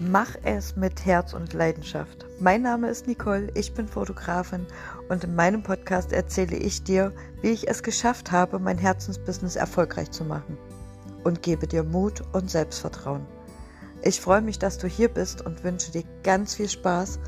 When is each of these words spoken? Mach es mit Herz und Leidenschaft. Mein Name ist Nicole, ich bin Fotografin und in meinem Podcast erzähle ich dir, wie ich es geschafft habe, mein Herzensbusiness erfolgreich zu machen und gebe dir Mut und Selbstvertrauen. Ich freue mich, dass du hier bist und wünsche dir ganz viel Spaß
Mach 0.00 0.34
es 0.42 0.74
mit 0.74 1.06
Herz 1.06 1.34
und 1.34 1.52
Leidenschaft. 1.52 2.26
Mein 2.40 2.62
Name 2.62 2.88
ist 2.88 3.06
Nicole, 3.06 3.48
ich 3.54 3.74
bin 3.74 3.86
Fotografin 3.86 4.66
und 5.08 5.22
in 5.22 5.36
meinem 5.36 5.62
Podcast 5.62 6.12
erzähle 6.12 6.56
ich 6.56 6.82
dir, 6.82 7.12
wie 7.42 7.50
ich 7.50 7.68
es 7.68 7.80
geschafft 7.80 8.32
habe, 8.32 8.58
mein 8.58 8.76
Herzensbusiness 8.76 9.54
erfolgreich 9.54 10.10
zu 10.10 10.24
machen 10.24 10.58
und 11.22 11.42
gebe 11.42 11.68
dir 11.68 11.84
Mut 11.84 12.24
und 12.32 12.50
Selbstvertrauen. 12.50 13.24
Ich 14.02 14.20
freue 14.20 14.42
mich, 14.42 14.58
dass 14.58 14.78
du 14.78 14.88
hier 14.88 15.08
bist 15.08 15.46
und 15.46 15.62
wünsche 15.62 15.92
dir 15.92 16.02
ganz 16.24 16.56
viel 16.56 16.68
Spaß 16.68 17.20